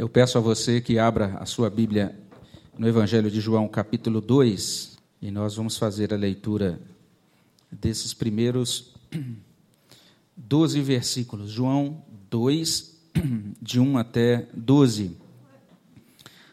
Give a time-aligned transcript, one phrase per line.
[0.00, 2.18] Eu peço a você que abra a sua Bíblia
[2.78, 6.80] no Evangelho de João, capítulo 2, e nós vamos fazer a leitura
[7.70, 8.94] desses primeiros
[10.34, 11.50] 12 versículos.
[11.50, 12.98] João 2,
[13.60, 15.18] de 1 até 12.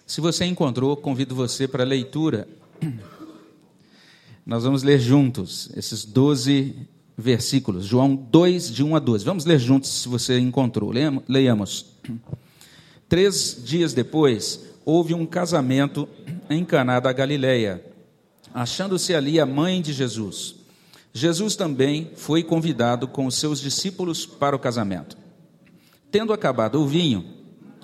[0.05, 2.50] Se você encontrou, convido você para a leitura.
[4.45, 6.75] Nós vamos ler juntos esses 12
[7.18, 7.86] versículos.
[7.86, 9.23] João 2, de 1 a 12.
[9.23, 10.91] Vamos ler juntos se você encontrou.
[11.29, 11.95] Leiamos.
[13.09, 16.07] Três dias depois, houve um casamento
[16.49, 17.84] em Caná da Galileia,
[18.53, 20.55] achando-se ali a mãe de Jesus.
[21.13, 25.17] Jesus também foi convidado com os seus discípulos para o casamento.
[26.12, 27.25] Tendo acabado o vinho,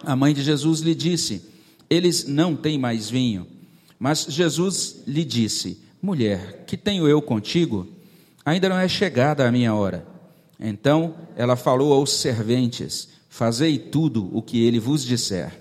[0.04, 1.54] a mãe de Jesus lhe disse:
[1.94, 3.46] eles não têm mais vinho.
[4.00, 7.88] Mas Jesus lhe disse: Mulher, que tenho eu contigo?
[8.44, 10.04] Ainda não é chegada a minha hora.
[10.60, 15.52] Então ela falou aos serventes: Fazei tudo o que ele vos disser.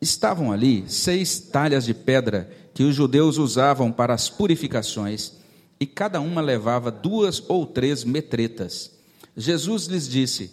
[0.00, 5.32] Estavam ali seis talhas de pedra que os judeus usavam para as purificações,
[5.80, 8.92] e cada uma levava duas ou três metretas.
[9.36, 10.52] Jesus lhes disse: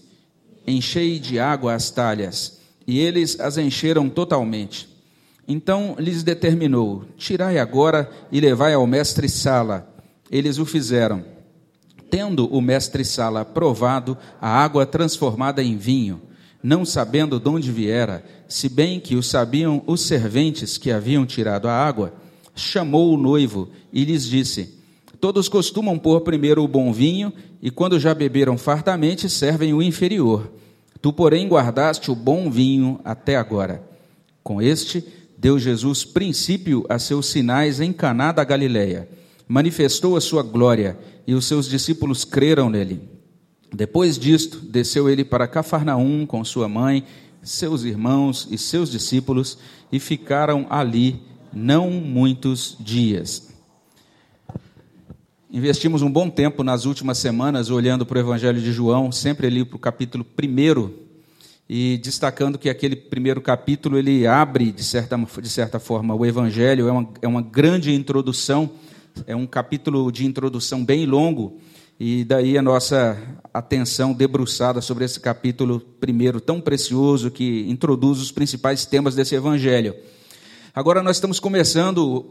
[0.66, 4.90] Enchei de água as talhas, e eles as encheram totalmente.
[5.48, 9.96] Então lhes determinou: Tirai agora e levai ao mestre Sala.
[10.32, 11.24] Eles o fizeram.
[12.10, 16.20] Tendo o mestre Sala provado a água transformada em vinho,
[16.64, 21.68] não sabendo de onde viera, se bem que o sabiam os serventes que haviam tirado
[21.68, 22.14] a água,
[22.56, 24.76] chamou o noivo e lhes disse:
[25.20, 30.52] Todos costumam pôr primeiro o bom vinho, e quando já beberam fartamente, servem o inferior.
[31.02, 33.84] Tu, porém, guardaste o bom vinho até agora.
[34.44, 35.04] Com este,
[35.38, 39.10] deu Jesus princípio a seus sinais em Caná da Galileia.
[39.48, 43.11] Manifestou a sua glória e os seus discípulos creram nele.
[43.74, 47.06] Depois disto, desceu ele para Cafarnaum com sua mãe,
[47.42, 49.58] seus irmãos e seus discípulos
[49.92, 51.22] e ficaram ali
[51.54, 53.50] não muitos dias.
[55.50, 59.66] Investimos um bom tempo nas últimas semanas olhando para o Evangelho de João, sempre ali
[59.66, 61.12] para o capítulo 1
[61.74, 66.88] e destacando que aquele primeiro capítulo ele abre, de certa, de certa forma, o Evangelho,
[66.88, 68.70] é uma, é uma grande introdução,
[69.26, 71.60] é um capítulo de introdução bem longo,
[72.04, 73.16] e daí a nossa
[73.54, 79.94] atenção debruçada sobre esse capítulo primeiro, tão precioso, que introduz os principais temas desse Evangelho.
[80.74, 82.26] Agora nós estamos começando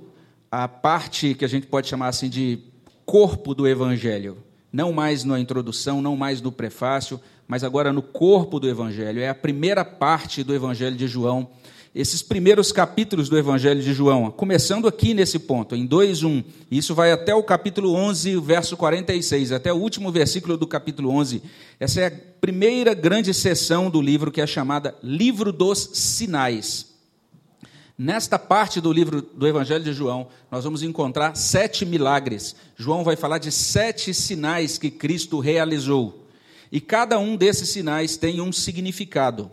[0.50, 2.58] a parte que a gente pode chamar assim de
[3.06, 4.38] corpo do Evangelho.
[4.72, 9.20] Não mais na introdução, não mais no prefácio, mas agora no corpo do Evangelho.
[9.20, 11.48] É a primeira parte do Evangelho de João.
[11.92, 16.44] Esses primeiros capítulos do Evangelho de João, começando aqui nesse ponto, em 2:1.
[16.70, 21.42] Isso vai até o capítulo 11, verso 46, até o último versículo do capítulo 11.
[21.80, 26.86] Essa é a primeira grande sessão do livro que é chamada Livro dos Sinais.
[27.98, 32.54] Nesta parte do livro do Evangelho de João, nós vamos encontrar sete milagres.
[32.76, 36.24] João vai falar de sete sinais que Cristo realizou.
[36.70, 39.50] E cada um desses sinais tem um significado.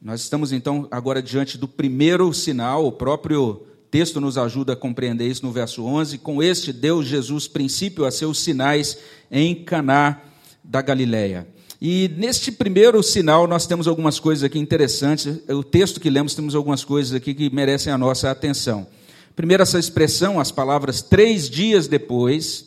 [0.00, 5.26] Nós estamos então agora diante do primeiro sinal, o próprio texto nos ajuda a compreender
[5.26, 6.18] isso no verso 11.
[6.18, 8.96] Com este deu Jesus princípio a seus sinais
[9.28, 10.20] em Caná
[10.62, 11.48] da Galileia.
[11.82, 15.40] E neste primeiro sinal nós temos algumas coisas aqui interessantes.
[15.48, 18.86] O texto que lemos temos algumas coisas aqui que merecem a nossa atenção.
[19.34, 22.66] Primeiro essa expressão, as palavras três dias depois,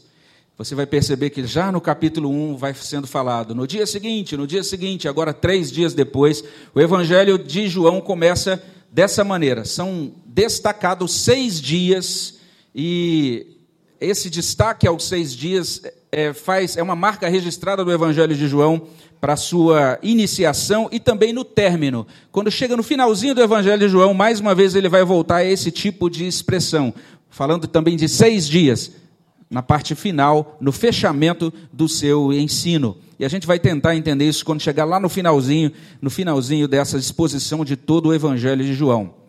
[0.64, 3.56] você vai perceber que já no capítulo 1 vai sendo falado.
[3.56, 6.44] No dia seguinte, no dia seguinte, agora três dias depois,
[6.76, 8.62] o evangelho de João começa
[8.92, 9.66] dessa maneira.
[9.66, 12.38] São destacados seis dias,
[12.76, 13.58] e
[14.00, 18.84] esse destaque aos seis dias é, faz, é uma marca registrada do evangelho de João
[19.20, 22.06] para sua iniciação e também no término.
[22.32, 25.44] Quando chega no finalzinho do evangelho de João, mais uma vez ele vai voltar a
[25.44, 26.94] esse tipo de expressão,
[27.32, 29.01] falando também de seis dias
[29.52, 32.98] na parte final, no fechamento do seu ensino.
[33.20, 36.98] E a gente vai tentar entender isso quando chegar lá no finalzinho, no finalzinho dessa
[36.98, 39.21] exposição de todo o Evangelho de João.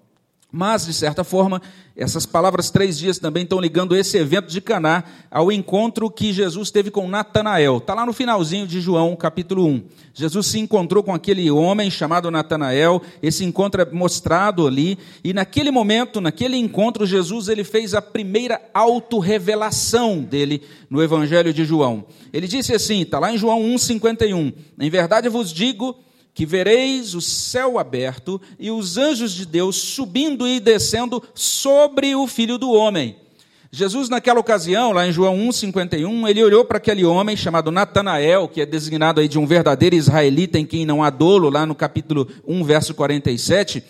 [0.55, 1.63] Mas, de certa forma,
[1.97, 6.71] essas palavras três dias também estão ligando esse evento de Caná ao encontro que Jesus
[6.71, 7.79] teve com Natanael.
[7.79, 9.83] Está lá no finalzinho de João, capítulo 1.
[10.13, 15.71] Jesus se encontrou com aquele homem chamado Natanael, esse encontro é mostrado ali, e naquele
[15.71, 20.61] momento, naquele encontro, Jesus ele fez a primeira autorrevelação dele
[20.91, 22.05] no Evangelho de João.
[22.31, 25.97] Ele disse assim, está lá em João 1,51, Em verdade vos digo
[26.35, 32.27] que vereis o céu aberto e os anjos de Deus subindo e descendo sobre o
[32.27, 33.17] filho do homem.
[33.75, 38.61] Jesus, naquela ocasião, lá em João 1,51, ele olhou para aquele homem chamado Natanael, que
[38.61, 42.29] é designado aí de um verdadeiro israelita em quem não há dolo, lá no capítulo
[42.47, 43.83] 1, verso 47,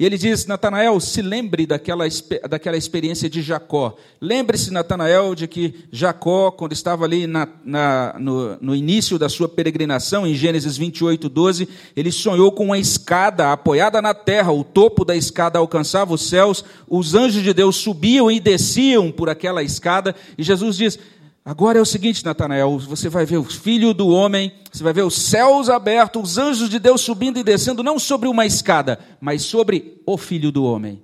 [0.00, 2.06] e ele diz: Natanael, se lembre daquela,
[2.48, 3.94] daquela experiência de Jacó.
[4.18, 9.46] Lembre-se, Natanael, de que Jacó, quando estava ali na, na, no, no, início da sua
[9.46, 15.04] peregrinação, em Gênesis 28, 12, ele sonhou com uma escada apoiada na terra, o topo
[15.04, 20.16] da escada alcançava os céus, os anjos de Deus subiam e desciam por aquela escada,
[20.38, 20.98] e Jesus diz:
[21.44, 25.02] Agora é o seguinte, Natanael, você vai ver o filho do homem, você vai ver
[25.02, 29.42] os céus abertos, os anjos de Deus subindo e descendo, não sobre uma escada, mas
[29.42, 31.02] sobre o filho do homem.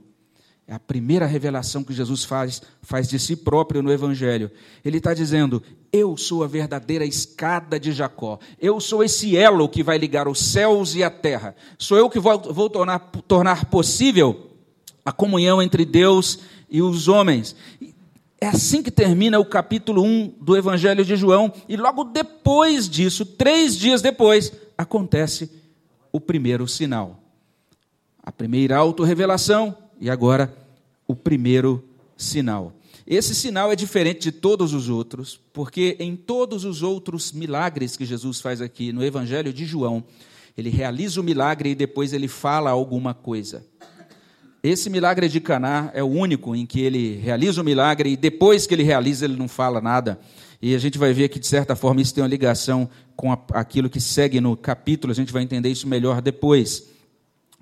[0.69, 4.51] É a primeira revelação que Jesus faz, faz de si próprio no Evangelho.
[4.85, 5.63] Ele está dizendo:
[5.93, 8.41] Eu sou a verdadeira escada de Jacó.
[8.61, 11.55] Eu sou esse elo que vai ligar os céus e a terra.
[11.79, 12.99] Sou eu que vou, vou tornar,
[13.29, 14.51] tornar possível
[15.05, 17.55] a comunhão entre Deus e os homens.
[18.41, 23.25] É assim que termina o capítulo 1 do Evangelho de João, e logo depois disso,
[23.25, 25.51] três dias depois, acontece
[26.13, 27.19] o primeiro sinal.
[28.23, 30.55] A primeira autorrevelação e agora
[31.07, 31.83] o primeiro
[32.17, 32.73] sinal.
[33.07, 38.05] Esse sinal é diferente de todos os outros, porque em todos os outros milagres que
[38.05, 40.05] Jesus faz aqui no Evangelho de João,
[40.59, 43.65] ele realiza o milagre e depois ele fala alguma coisa.
[44.69, 48.67] Esse milagre de Caná é o único em que ele realiza o milagre e depois
[48.67, 50.19] que ele realiza ele não fala nada.
[50.61, 53.89] E a gente vai ver que de certa forma isso tem uma ligação com aquilo
[53.89, 55.13] que segue no capítulo.
[55.13, 56.83] A gente vai entender isso melhor depois.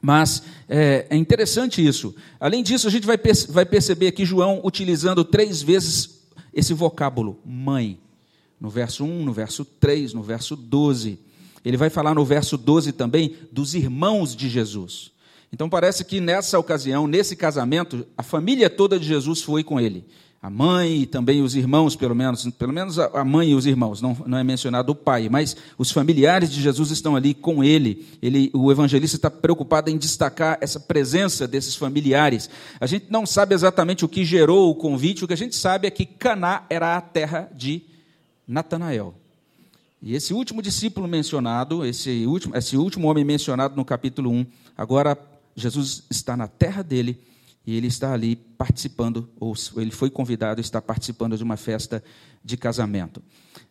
[0.00, 2.14] Mas é, é interessante isso.
[2.40, 3.18] Além disso, a gente vai,
[3.50, 6.22] vai perceber aqui João utilizando três vezes
[6.54, 7.98] esse vocábulo, mãe.
[8.58, 11.18] No verso 1, no verso 3, no verso 12.
[11.62, 15.12] Ele vai falar no verso 12 também dos irmãos de Jesus.
[15.52, 20.04] Então parece que nessa ocasião, nesse casamento, a família toda de Jesus foi com ele.
[20.44, 24.02] A mãe e também os irmãos, pelo menos, pelo menos a mãe e os irmãos,
[24.02, 28.06] não, não é mencionado o pai, mas os familiares de Jesus estão ali com ele.
[28.20, 28.50] ele.
[28.52, 32.50] O evangelista está preocupado em destacar essa presença desses familiares.
[32.78, 35.86] A gente não sabe exatamente o que gerou o convite, o que a gente sabe
[35.86, 37.82] é que Caná era a terra de
[38.46, 39.14] Natanael.
[40.02, 45.16] E esse último discípulo mencionado, esse último, esse último homem mencionado no capítulo 1, agora
[45.54, 47.20] Jesus está na terra dele
[47.66, 52.04] e ele está ali participando, ou ele foi convidado, está participando de uma festa
[52.44, 53.22] de casamento.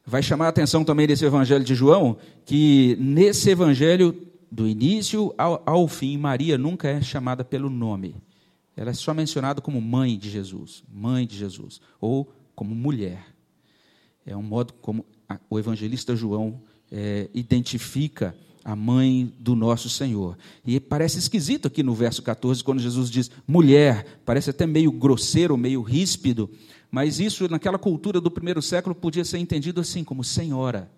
[0.06, 4.16] Vai chamar a atenção também desse evangelho de João, que nesse evangelho,
[4.52, 8.16] do início ao, ao fim, Maria nunca é chamada pelo nome.
[8.76, 13.26] Ela é só mencionada como mãe de Jesus, mãe de Jesus, ou como mulher.
[14.26, 15.06] É um modo como
[15.50, 20.38] o evangelista João é, identifica a mãe do nosso Senhor.
[20.66, 25.58] E parece esquisito aqui no verso 14, quando Jesus diz mulher, parece até meio grosseiro,
[25.58, 26.50] meio ríspido,
[26.90, 30.90] mas isso naquela cultura do primeiro século podia ser entendido assim, como senhora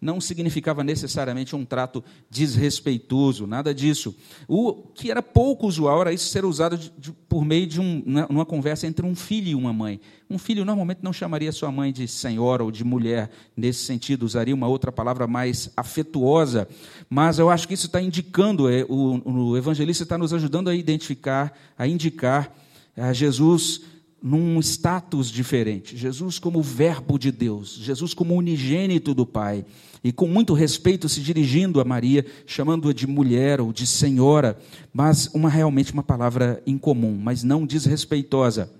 [0.00, 4.14] não significava necessariamente um trato desrespeitoso, nada disso.
[4.46, 8.02] O que era pouco usual era isso ser usado de, de, por meio de um,
[8.04, 10.00] né, uma conversa entre um filho e uma mãe.
[10.28, 14.54] Um filho normalmente não chamaria sua mãe de senhora ou de mulher nesse sentido, usaria
[14.54, 16.68] uma outra palavra mais afetuosa.
[17.08, 20.74] Mas eu acho que isso está indicando, é, o, o evangelista está nos ajudando a
[20.74, 22.52] identificar, a indicar
[22.96, 23.82] a Jesus
[24.22, 25.96] num status diferente.
[25.96, 29.64] Jesus como verbo de Deus, Jesus como unigênito do Pai,
[30.02, 34.58] e com muito respeito se dirigindo a Maria, chamando-a de mulher ou de senhora,
[34.92, 38.70] mas uma realmente uma palavra incomum, mas não desrespeitosa.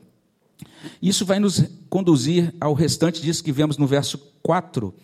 [1.03, 4.95] Isso vai nos conduzir ao restante disso que vemos no verso 4,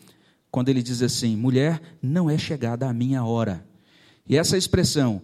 [0.50, 3.66] quando ele diz assim: Mulher, não é chegada a minha hora.
[4.28, 5.20] E essa expressão,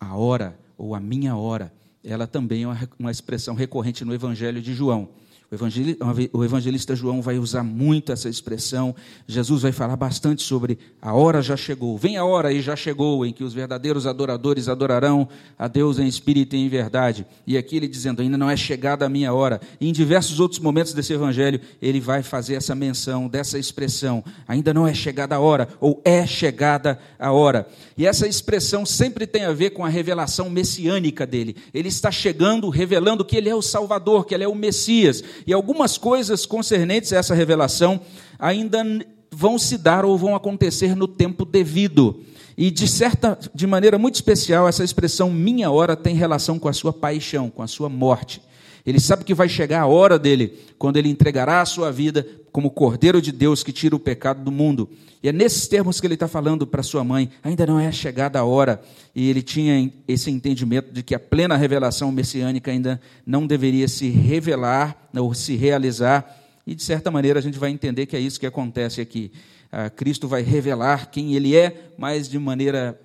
[0.00, 1.72] a hora ou a minha hora,
[2.04, 5.08] ela também é uma expressão recorrente no Evangelho de João.
[5.50, 8.94] O evangelista João vai usar muito essa expressão.
[9.26, 11.96] Jesus vai falar bastante sobre a hora já chegou.
[11.96, 15.26] Vem a hora e já chegou em que os verdadeiros adoradores adorarão
[15.58, 17.26] a Deus em espírito e em verdade.
[17.46, 19.58] E aqui ele dizendo: ainda não é chegada a minha hora.
[19.80, 24.74] E em diversos outros momentos desse evangelho, ele vai fazer essa menção dessa expressão: ainda
[24.74, 27.66] não é chegada a hora, ou é chegada a hora.
[27.96, 31.56] E essa expressão sempre tem a ver com a revelação messiânica dele.
[31.72, 35.52] Ele está chegando, revelando que ele é o Salvador, que ele é o Messias e
[35.52, 38.00] algumas coisas concernentes a essa revelação
[38.38, 38.84] ainda
[39.30, 42.22] vão se dar ou vão acontecer no tempo devido.
[42.56, 46.72] E de certa, de maneira muito especial, essa expressão minha hora tem relação com a
[46.72, 48.42] sua paixão, com a sua morte.
[48.88, 52.70] Ele sabe que vai chegar a hora dele, quando ele entregará a sua vida como
[52.70, 54.88] Cordeiro de Deus que tira o pecado do mundo.
[55.22, 57.30] E é nesses termos que ele está falando para sua mãe.
[57.44, 58.80] Ainda não é chegada a hora.
[59.14, 64.08] E ele tinha esse entendimento de que a plena revelação messiânica ainda não deveria se
[64.08, 66.34] revelar ou se realizar.
[66.66, 69.30] E de certa maneira a gente vai entender que é isso que acontece aqui.
[69.70, 72.98] Ah, Cristo vai revelar quem ele é, mas de maneira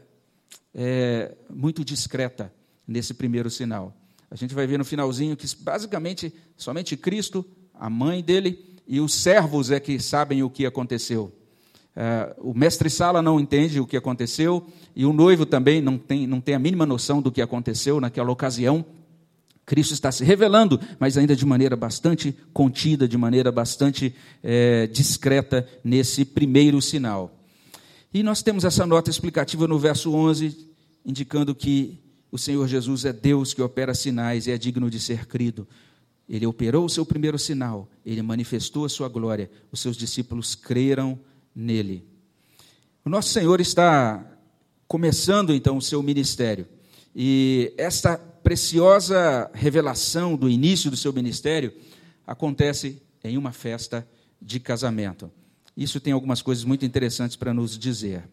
[0.73, 2.53] é, muito discreta
[2.87, 3.93] nesse primeiro sinal.
[4.33, 9.13] A gente vai ver no finalzinho que basicamente somente Cristo, a mãe dele e os
[9.13, 11.31] servos é que sabem o que aconteceu.
[11.95, 16.25] É, o mestre Sala não entende o que aconteceu e o noivo também não tem,
[16.25, 18.83] não tem a mínima noção do que aconteceu naquela ocasião.
[19.67, 25.69] Cristo está se revelando, mas ainda de maneira bastante contida, de maneira bastante é, discreta
[25.83, 27.37] nesse primeiro sinal.
[28.11, 30.69] E nós temos essa nota explicativa no verso 11,
[31.05, 32.02] indicando que
[32.33, 35.67] o Senhor Jesus é Deus que opera sinais e é digno de ser crido.
[36.27, 41.19] Ele operou o seu primeiro sinal, ele manifestou a sua glória, os seus discípulos creram
[41.55, 42.03] nele.
[43.05, 44.25] O nosso Senhor está
[44.87, 46.67] começando então o seu ministério.
[47.15, 51.71] E esta preciosa revelação do início do seu ministério
[52.25, 54.07] acontece em uma festa
[54.41, 55.31] de casamento.
[55.77, 58.27] Isso tem algumas coisas muito interessantes para nos dizer.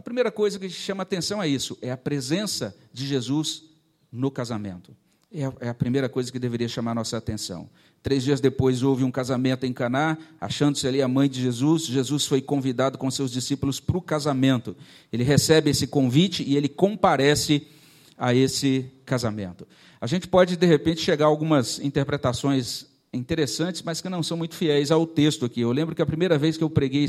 [0.00, 3.64] A primeira coisa que chama atenção é isso: é a presença de Jesus
[4.10, 4.96] no casamento.
[5.30, 7.68] É, é a primeira coisa que deveria chamar nossa atenção.
[8.02, 11.84] Três dias depois houve um casamento em Caná, achando-se ali a mãe de Jesus.
[11.84, 14.74] Jesus foi convidado com seus discípulos para o casamento.
[15.12, 17.68] Ele recebe esse convite e ele comparece
[18.16, 19.68] a esse casamento.
[20.00, 24.54] A gente pode de repente chegar a algumas interpretações interessantes, mas que não são muito
[24.54, 25.60] fiéis ao texto aqui.
[25.60, 27.04] Eu lembro que a primeira vez que eu preguei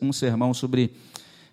[0.00, 0.90] um sermão sobre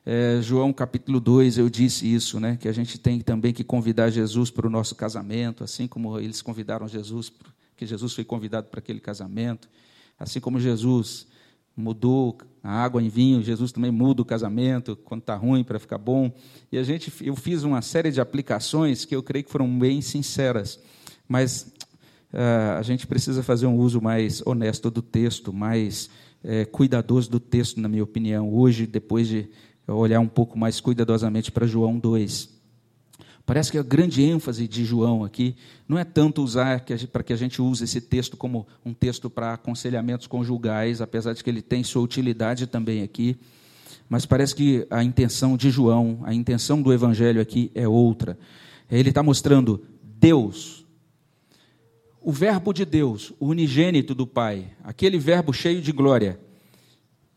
[0.05, 4.09] é, João capítulo 2, eu disse isso, né, que a gente tem também que convidar
[4.09, 7.31] Jesus para o nosso casamento, assim como eles convidaram Jesus,
[7.77, 9.69] que Jesus foi convidado para aquele casamento,
[10.17, 11.27] assim como Jesus
[11.75, 15.97] mudou a água em vinho, Jesus também muda o casamento quando está ruim para ficar
[15.97, 16.31] bom.
[16.71, 20.01] E a gente, eu fiz uma série de aplicações que eu creio que foram bem
[20.01, 20.79] sinceras,
[21.27, 21.71] mas
[22.33, 26.09] uh, a gente precisa fazer um uso mais honesto do texto, mais
[26.43, 29.47] é, cuidadoso do texto, na minha opinião, hoje, depois de
[29.93, 32.49] olhar um pouco mais cuidadosamente para João 2.
[33.45, 35.55] Parece que a grande ênfase de João aqui
[35.87, 39.53] não é tanto usar para que a gente use esse texto como um texto para
[39.53, 43.37] aconselhamentos conjugais, apesar de que ele tem sua utilidade também aqui,
[44.07, 48.37] mas parece que a intenção de João, a intenção do Evangelho aqui é outra.
[48.89, 50.85] Ele está mostrando Deus,
[52.21, 56.39] o Verbo de Deus, o unigênito do Pai, aquele Verbo cheio de glória,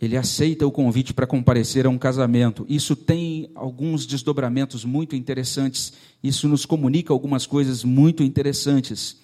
[0.05, 2.67] ele aceita o convite para comparecer a um casamento.
[2.69, 5.93] Isso tem alguns desdobramentos muito interessantes.
[6.23, 9.17] Isso nos comunica algumas coisas muito interessantes.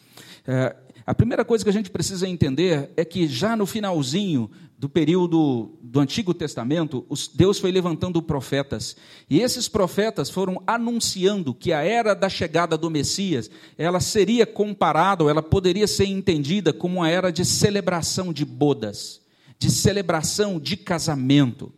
[0.47, 0.75] É,
[1.07, 5.79] a primeira coisa que a gente precisa entender é que já no finalzinho do período
[5.83, 8.97] do Antigo Testamento, Deus foi levantando profetas.
[9.29, 15.25] E esses profetas foram anunciando que a era da chegada do Messias, ela seria comparada,
[15.25, 19.21] ela poderia ser entendida como uma era de celebração de bodas
[19.61, 21.71] de celebração de casamento.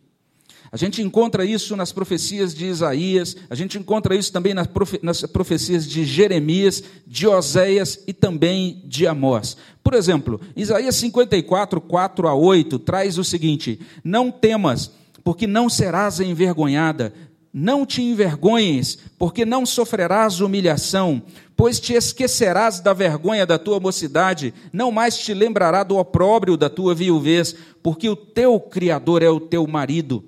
[0.71, 5.87] A gente encontra isso nas profecias de Isaías, a gente encontra isso também nas, profecias
[5.87, 9.55] de Jeremias, de Oséias e também de Amós.
[9.83, 14.89] Por exemplo, Isaías 54, 4 a 8 traz o seguinte: Não temas,
[15.23, 17.13] porque não serás envergonhada,
[17.53, 21.21] não te envergonhes, porque não sofrerás humilhação,
[21.55, 26.67] pois te esquecerás da vergonha da tua mocidade, não mais te lembrará do opróbrio da
[26.69, 30.23] tua viuvez, porque o teu Criador é o teu marido.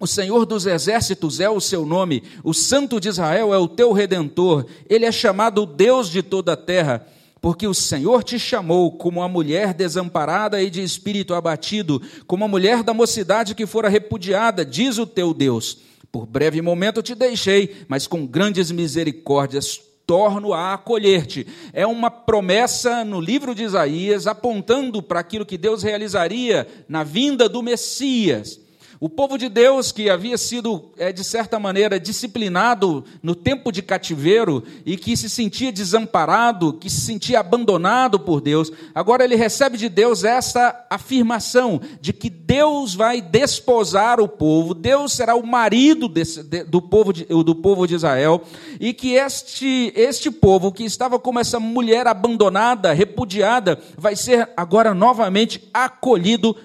[0.00, 3.92] O Senhor dos exércitos é o seu nome, o Santo de Israel é o teu
[3.92, 7.06] redentor, ele é chamado o Deus de toda a terra
[7.38, 12.48] porque o Senhor te chamou como a mulher desamparada e de espírito abatido, como a
[12.48, 15.78] mulher da mocidade que fora repudiada, diz o teu Deus.
[16.10, 21.46] Por breve momento te deixei, mas com grandes misericórdias torno a acolher-te.
[21.72, 27.48] É uma promessa no livro de Isaías apontando para aquilo que Deus realizaria na vinda
[27.48, 28.60] do Messias.
[28.98, 33.82] O povo de Deus, que havia sido, é, de certa maneira, disciplinado no tempo de
[33.82, 39.76] cativeiro e que se sentia desamparado, que se sentia abandonado por Deus, agora ele recebe
[39.76, 46.08] de Deus essa afirmação de que Deus vai desposar o povo, Deus será o marido
[46.08, 48.42] desse, do, povo de, do povo de Israel,
[48.80, 54.94] e que este, este povo, que estava como essa mulher abandonada, repudiada, vai ser agora
[54.94, 56.56] novamente acolhido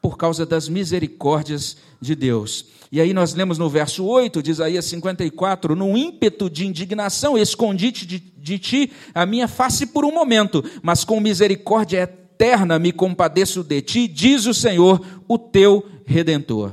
[0.00, 2.66] por causa das misericórdias de Deus.
[2.92, 7.92] E aí nós lemos no verso 8 de Isaías 54, no ímpeto de indignação, escondi
[7.92, 13.62] de, de ti a minha face por um momento, mas com misericórdia eterna me compadeço
[13.62, 16.72] de ti, diz o Senhor, o teu redentor.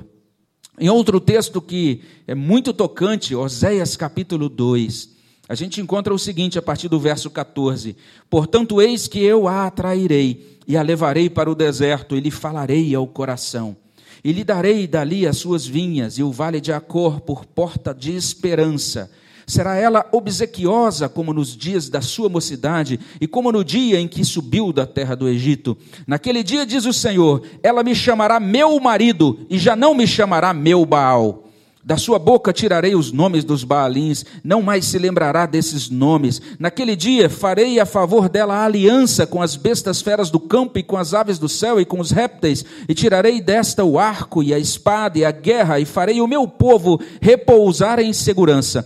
[0.80, 5.17] Em outro texto que é muito tocante, Oséias capítulo 2,
[5.50, 7.96] a gente encontra o seguinte a partir do verso 14:
[8.30, 12.94] Portanto, eis que eu a atrairei e a levarei para o deserto e lhe falarei
[12.94, 13.76] ao coração.
[14.24, 18.14] E lhe darei dali as suas vinhas e o vale de Acor por porta de
[18.14, 19.10] esperança.
[19.46, 24.26] Será ela obsequiosa como nos dias da sua mocidade e como no dia em que
[24.26, 25.78] subiu da terra do Egito.
[26.06, 30.54] Naquele dia, diz o Senhor, ela me chamará meu marido e já não me chamará
[30.54, 31.47] meu Baal.
[31.88, 36.42] Da sua boca tirarei os nomes dos Baalins, não mais se lembrará desses nomes.
[36.60, 40.84] Naquele dia farei a favor dela a aliança com as bestas feras do campo e
[40.84, 44.54] com as aves do céu e com os répteis, e tirarei desta o arco e
[44.54, 48.86] a espada e a guerra, e farei o meu povo repousar em segurança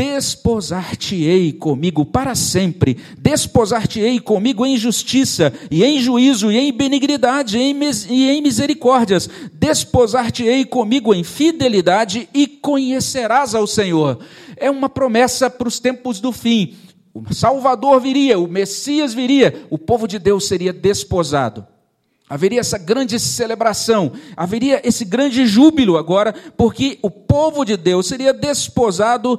[0.00, 8.30] desposar-te-ei comigo para sempre, desposar-te-ei comigo em justiça, e em juízo, e em benignidade, e
[8.30, 14.20] em, misericórdias, desposar-te-ei comigo em fidelidade, e conhecerás ao Senhor.
[14.56, 16.76] É uma promessa para os tempos do fim.
[17.12, 21.66] O Salvador viria, o Messias viria, o povo de Deus seria desposado.
[22.26, 28.32] Haveria essa grande celebração, haveria esse grande júbilo agora, porque o povo de Deus seria
[28.32, 29.38] desposado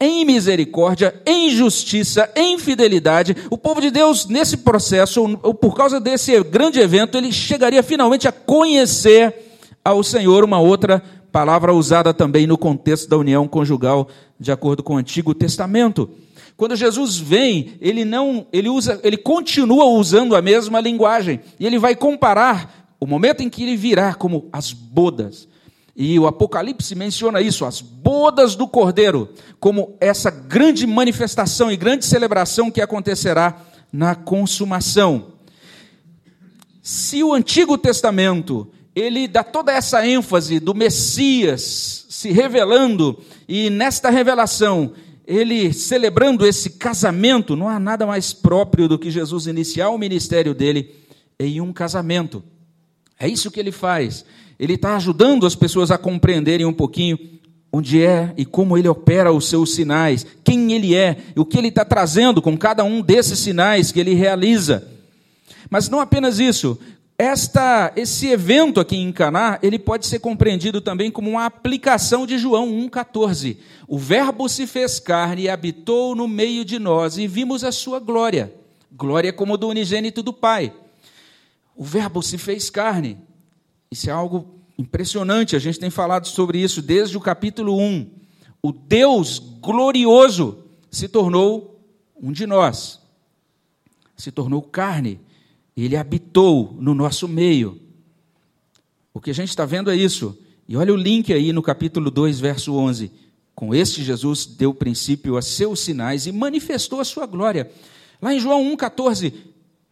[0.00, 3.36] em misericórdia, em justiça, em fidelidade.
[3.50, 8.32] O povo de Deus, nesse processo, por causa desse grande evento, ele chegaria finalmente a
[8.32, 9.34] conhecer
[9.84, 14.94] ao Senhor, uma outra palavra usada também no contexto da união conjugal, de acordo com
[14.94, 16.08] o Antigo Testamento.
[16.56, 21.78] Quando Jesus vem, ele não, ele usa, ele continua usando a mesma linguagem, e ele
[21.78, 25.48] vai comparar o momento em que ele virá como as bodas.
[26.02, 29.28] E o Apocalipse menciona isso, as bodas do Cordeiro,
[29.60, 33.60] como essa grande manifestação e grande celebração que acontecerá
[33.92, 35.34] na consumação.
[36.82, 38.66] Se o Antigo Testamento
[38.96, 44.94] ele dá toda essa ênfase do Messias se revelando e nesta revelação
[45.26, 50.54] ele celebrando esse casamento, não há nada mais próprio do que Jesus iniciar o ministério
[50.54, 50.94] dele
[51.38, 52.42] em um casamento.
[53.20, 54.24] É isso que ele faz
[54.60, 57.18] ele está ajudando as pessoas a compreenderem um pouquinho
[57.72, 61.68] onde é e como ele opera os seus sinais, quem ele é o que ele
[61.68, 64.86] está trazendo com cada um desses sinais que ele realiza.
[65.70, 66.78] Mas não apenas isso,
[67.16, 72.36] esta, esse evento aqui em Caná, ele pode ser compreendido também como uma aplicação de
[72.36, 73.56] João 1,14.
[73.88, 77.98] O verbo se fez carne e habitou no meio de nós, e vimos a sua
[77.98, 78.52] glória.
[78.92, 80.70] Glória como do unigênito do Pai.
[81.76, 83.18] O verbo se fez carne.
[83.90, 88.10] Isso é algo impressionante, a gente tem falado sobre isso desde o capítulo 1.
[88.62, 91.80] O Deus glorioso se tornou
[92.20, 93.00] um de nós,
[94.16, 95.20] se tornou carne,
[95.76, 97.80] ele habitou no nosso meio.
[99.12, 100.38] O que a gente está vendo é isso.
[100.68, 103.10] E olha o link aí no capítulo 2, verso 11.
[103.54, 107.70] Com este Jesus deu princípio a seus sinais e manifestou a sua glória.
[108.20, 109.32] Lá em João 1,14,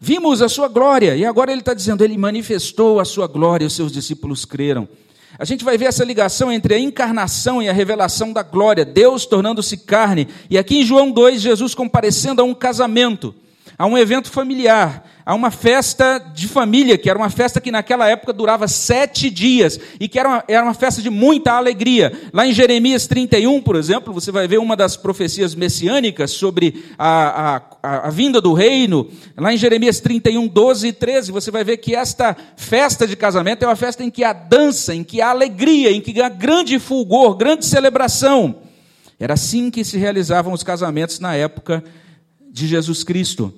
[0.01, 3.75] Vimos a sua glória, e agora ele está dizendo, ele manifestou a sua glória, os
[3.75, 4.89] seus discípulos creram.
[5.37, 9.27] A gente vai ver essa ligação entre a encarnação e a revelação da glória, Deus
[9.27, 10.29] tornando-se carne.
[10.49, 13.35] E aqui em João 2, Jesus comparecendo a um casamento,
[13.79, 18.09] a um evento familiar, a uma festa de família, que era uma festa que naquela
[18.09, 22.13] época durava sete dias e que era uma, era uma festa de muita alegria.
[22.33, 27.63] Lá em Jeremias 31, por exemplo, você vai ver uma das profecias messiânicas sobre a,
[27.81, 29.09] a, a vinda do reino.
[29.37, 33.63] Lá em Jeremias 31, 12 e 13, você vai ver que esta festa de casamento
[33.63, 36.81] é uma festa em que há dança, em que há alegria, em que há grande
[36.81, 38.57] fulgor, grande celebração.
[39.21, 41.85] Era assim que se realizavam os casamentos na época
[42.51, 43.55] de Jesus Cristo.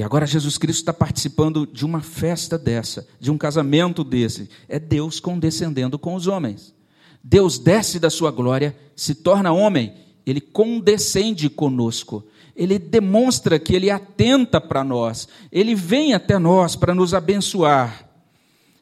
[0.00, 4.48] E agora Jesus Cristo está participando de uma festa dessa, de um casamento desse.
[4.66, 6.74] É Deus condescendendo com os homens.
[7.22, 9.92] Deus desce da sua glória, se torna homem,
[10.24, 12.24] ele condescende conosco.
[12.56, 18.09] Ele demonstra que ele atenta para nós, ele vem até nós para nos abençoar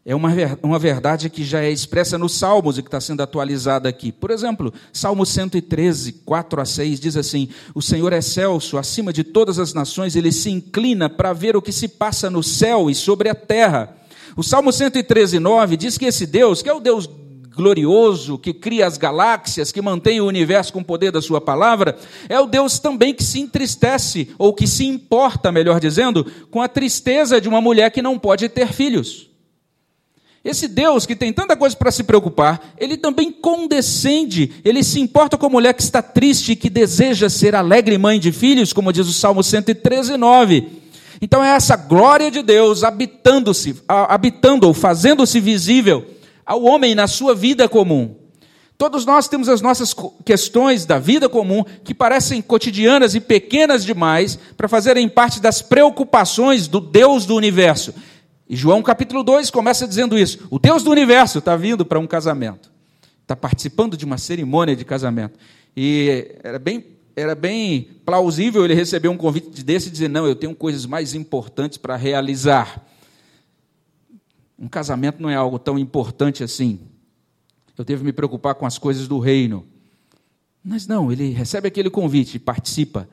[0.09, 0.31] é uma,
[0.63, 4.11] uma verdade que já é expressa nos Salmos e que está sendo atualizada aqui.
[4.11, 9.23] Por exemplo, Salmo 113, 4 a 6 diz assim: O Senhor é celso, acima de
[9.23, 12.95] todas as nações, ele se inclina para ver o que se passa no céu e
[12.95, 13.99] sobre a terra.
[14.35, 17.07] O Salmo 113, 9 diz que esse Deus, que é o Deus
[17.55, 21.99] glorioso, que cria as galáxias, que mantém o universo com o poder da sua palavra,
[22.31, 26.69] é o Deus também que se entristece, ou que se importa, melhor dizendo, com a
[26.69, 29.29] tristeza de uma mulher que não pode ter filhos.
[30.45, 35.37] Esse Deus que tem tanta coisa para se preocupar, ele também condescende, ele se importa
[35.37, 38.93] com a mulher que está triste e que deseja ser alegre mãe de filhos, como
[38.93, 40.67] diz o Salmo 113, 9.
[41.21, 46.07] Então é essa glória de Deus habitando-se, habitando ou fazendo-se visível
[46.47, 48.15] ao homem na sua vida comum.
[48.79, 49.93] Todos nós temos as nossas
[50.25, 56.69] questões da vida comum que parecem cotidianas e pequenas demais para fazerem parte das preocupações
[56.69, 57.93] do Deus do universo.
[58.49, 60.47] E João capítulo 2 começa dizendo isso.
[60.51, 62.71] O Deus do universo está vindo para um casamento.
[63.23, 65.39] Está participando de uma cerimônia de casamento.
[65.77, 66.85] E era bem,
[67.15, 71.15] era bem plausível ele receber um convite desse e dizer: Não, eu tenho coisas mais
[71.15, 72.85] importantes para realizar.
[74.59, 76.81] Um casamento não é algo tão importante assim
[77.79, 79.65] eu devo me preocupar com as coisas do reino.
[80.65, 83.09] Mas não, ele recebe aquele convite, participa.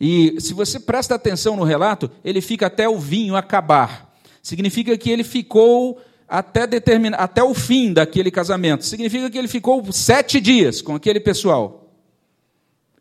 [0.00, 4.07] E se você presta atenção no relato, ele fica até o vinho acabar.
[4.42, 7.10] Significa que ele ficou até, determin...
[7.14, 8.84] até o fim daquele casamento.
[8.84, 11.92] Significa que ele ficou sete dias com aquele pessoal.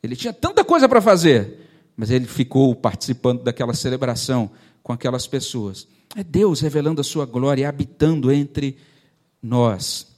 [0.02, 1.60] Ele tinha tanta coisa para fazer,
[1.95, 4.50] mas ele ficou participando daquela celebração
[4.82, 5.88] com aquelas pessoas.
[6.15, 8.78] É Deus revelando a sua glória e habitando entre
[9.41, 10.17] nós.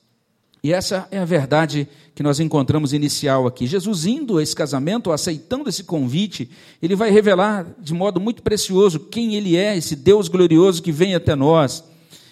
[0.63, 3.65] E essa é a verdade que nós encontramos inicial aqui.
[3.65, 6.49] Jesus indo a esse casamento, aceitando esse convite,
[6.81, 11.15] ele vai revelar de modo muito precioso quem ele é, esse Deus glorioso que vem
[11.15, 11.83] até nós.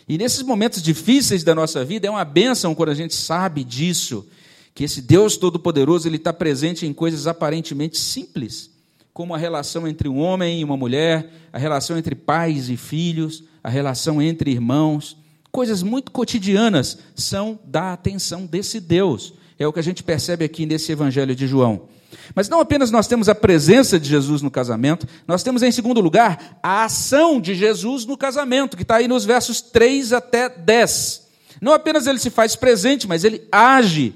[0.07, 4.27] E nesses momentos difíceis da nossa vida, é uma bênção quando a gente sabe disso,
[4.75, 8.69] que esse Deus Todo-Poderoso ele está presente em coisas aparentemente simples,
[9.13, 13.43] como a relação entre um homem e uma mulher, a relação entre pais e filhos,
[13.63, 15.15] a relação entre irmãos
[15.57, 19.33] coisas muito cotidianas são da atenção desse Deus.
[19.57, 21.89] É o que a gente percebe aqui nesse Evangelho de João.
[22.35, 25.99] Mas não apenas nós temos a presença de Jesus no casamento, nós temos em segundo
[25.99, 31.27] lugar a ação de Jesus no casamento, que está aí nos versos 3 até 10.
[31.59, 34.13] Não apenas ele se faz presente, mas ele age.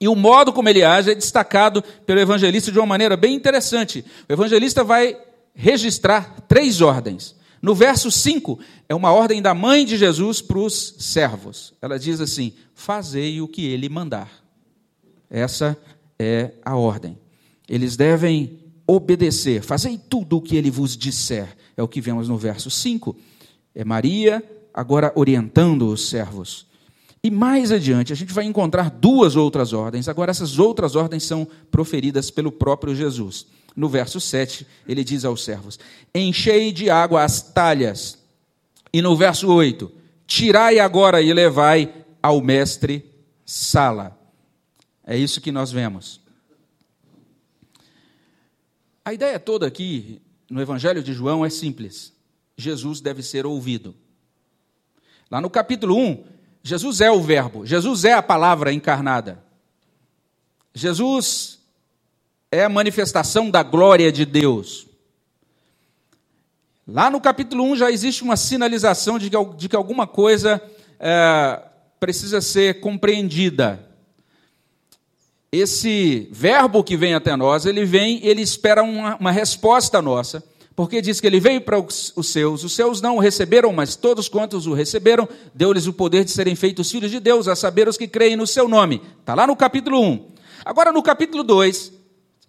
[0.00, 4.04] E o modo como ele age é destacado pelo evangelista de uma maneira bem interessante.
[4.28, 5.16] O evangelista vai
[5.54, 7.37] registrar três ordens.
[7.60, 11.74] No verso 5, é uma ordem da mãe de Jesus para os servos.
[11.82, 14.30] Ela diz assim: Fazei o que ele mandar.
[15.28, 15.76] Essa
[16.18, 17.18] é a ordem.
[17.68, 21.56] Eles devem obedecer, fazei tudo o que ele vos disser.
[21.76, 23.16] É o que vemos no verso 5.
[23.74, 24.42] É Maria
[24.72, 26.66] agora orientando os servos.
[27.22, 30.08] E mais adiante, a gente vai encontrar duas outras ordens.
[30.08, 33.46] Agora, essas outras ordens são proferidas pelo próprio Jesus
[33.78, 35.78] no verso 7, ele diz aos servos:
[36.12, 38.18] Enchei de água as talhas.
[38.92, 39.88] E no verso 8,
[40.26, 43.08] tirai agora e levai ao mestre
[43.46, 44.18] Sala.
[45.06, 46.20] É isso que nós vemos.
[49.04, 52.12] A ideia toda aqui no Evangelho de João é simples:
[52.56, 53.94] Jesus deve ser ouvido.
[55.30, 56.24] Lá no capítulo 1,
[56.64, 59.40] Jesus é o Verbo, Jesus é a palavra encarnada.
[60.74, 61.57] Jesus
[62.50, 64.86] é a manifestação da glória de Deus.
[66.86, 70.60] Lá no capítulo 1 já existe uma sinalização de que, de que alguma coisa
[70.98, 71.62] é,
[72.00, 73.86] precisa ser compreendida.
[75.52, 80.42] Esse verbo que vem até nós, ele vem, ele espera uma, uma resposta nossa,
[80.74, 83.96] porque diz que ele veio para os, os seus, os seus não o receberam, mas
[83.96, 87.88] todos quantos o receberam, deu-lhes o poder de serem feitos filhos de Deus, a saber
[87.88, 89.02] os que creem no seu nome.
[89.20, 90.26] Está lá no capítulo 1.
[90.64, 91.97] Agora no capítulo 2,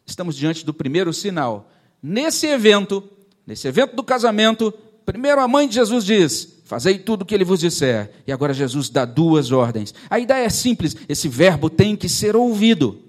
[0.09, 1.69] estamos diante do primeiro sinal.
[2.01, 3.03] Nesse evento,
[3.45, 4.73] nesse evento do casamento,
[5.05, 8.11] primeiro a mãe de Jesus diz: Fazei tudo o que ele vos disser.
[8.27, 9.91] E agora Jesus dá duas ordens.
[10.09, 12.99] A ideia é simples: esse verbo tem que ser ouvido.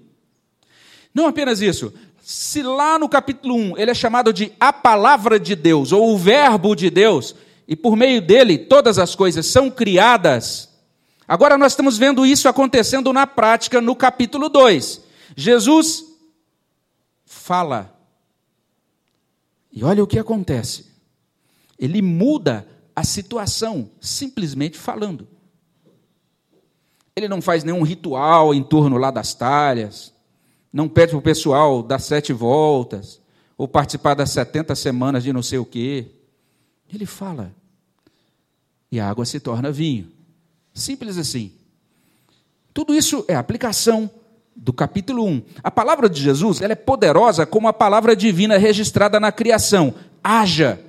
[1.13, 1.93] Não apenas isso.
[2.23, 6.17] Se lá no capítulo 1 ele é chamado de a palavra de Deus, ou o
[6.17, 7.35] verbo de Deus,
[7.67, 10.69] e por meio dele todas as coisas são criadas,
[11.27, 15.01] agora nós estamos vendo isso acontecendo na prática no capítulo 2.
[15.35, 16.10] Jesus
[17.51, 17.93] fala.
[19.73, 20.85] E olha o que acontece.
[21.77, 25.27] Ele muda a situação simplesmente falando.
[27.13, 30.13] Ele não faz nenhum ritual em torno lá das talhas,
[30.71, 33.19] não pede para o pessoal dar sete voltas,
[33.57, 36.07] ou participar das 70 semanas de não sei o quê.
[36.93, 37.53] Ele fala.
[38.89, 40.09] E a água se torna vinho.
[40.73, 41.51] Simples assim.
[42.73, 44.09] Tudo isso é aplicação
[44.55, 45.41] do capítulo 1.
[45.63, 49.93] A palavra de Jesus ela é poderosa como a palavra divina registrada na criação.
[50.23, 50.79] Haja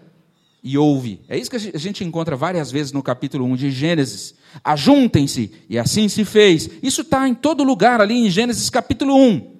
[0.63, 1.21] e ouve.
[1.29, 4.35] É isso que a gente encontra várias vezes no capítulo 1 de Gênesis.
[4.63, 6.71] Ajuntem-se, e assim se fez.
[6.83, 9.53] Isso está em todo lugar ali em Gênesis capítulo 1.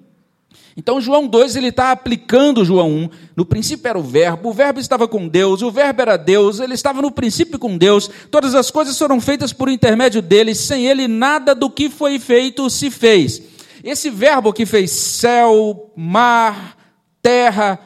[0.75, 3.09] Então, João 2, ele está aplicando João 1.
[3.35, 6.73] No princípio era o Verbo, o Verbo estava com Deus, o Verbo era Deus, ele
[6.73, 11.07] estava no princípio com Deus, todas as coisas foram feitas por intermédio dele, sem ele
[11.07, 13.52] nada do que foi feito se fez.
[13.83, 16.77] Esse Verbo que fez céu, mar,
[17.21, 17.77] terra,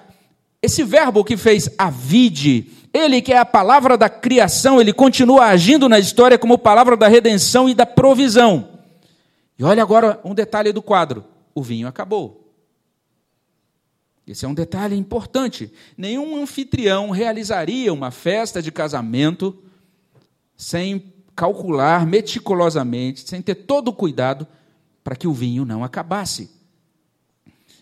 [0.61, 5.45] esse Verbo que fez a vide, ele que é a palavra da criação, ele continua
[5.45, 8.79] agindo na história como palavra da redenção e da provisão.
[9.57, 12.53] E olha agora um detalhe do quadro: o vinho acabou.
[14.27, 15.71] Esse é um detalhe importante.
[15.97, 19.57] Nenhum anfitrião realizaria uma festa de casamento
[20.55, 24.45] sem calcular meticulosamente, sem ter todo o cuidado
[25.07, 26.51] para que o vinho não acabasse.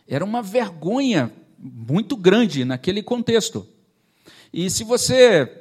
[0.08, 3.68] Era uma vergonha muito grande naquele contexto.
[4.54, 5.52] E se você,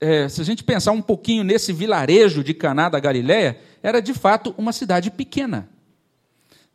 [0.00, 4.12] é, se a gente pensar um pouquinho nesse vilarejo de Caná da Galiléia, era de
[4.12, 5.68] fato uma cidade pequena.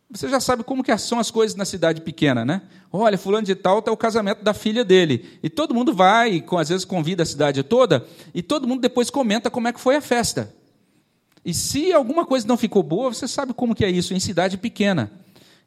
[0.10, 2.62] Você já sabe como que são as coisas na cidade pequena, né?
[2.90, 5.38] Olha, fulano de tal está o casamento da filha dele.
[5.44, 9.52] E todo mundo vai, às vezes convida a cidade toda, e todo mundo depois comenta
[9.52, 10.56] como é que foi a festa.
[11.48, 14.58] E se alguma coisa não ficou boa, você sabe como que é isso em cidade
[14.58, 15.10] pequena.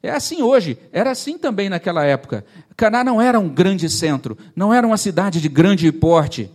[0.03, 2.45] É assim hoje, era assim também naquela época.
[2.77, 6.51] Caná não era um grande centro, não era uma cidade de grande porte.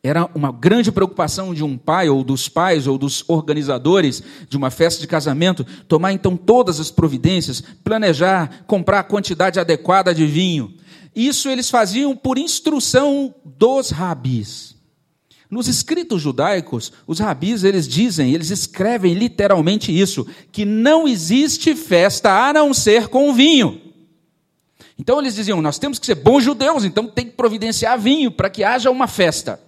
[0.00, 4.70] Era uma grande preocupação de um pai, ou dos pais, ou dos organizadores de uma
[4.70, 10.72] festa de casamento, tomar então todas as providências, planejar, comprar a quantidade adequada de vinho.
[11.16, 14.79] Isso eles faziam por instrução dos rabis.
[15.50, 22.30] Nos escritos judaicos, os rabis eles dizem, eles escrevem literalmente isso, que não existe festa
[22.48, 23.80] a não ser com vinho.
[24.96, 28.48] Então eles diziam: nós temos que ser bons judeus, então tem que providenciar vinho para
[28.48, 29.60] que haja uma festa.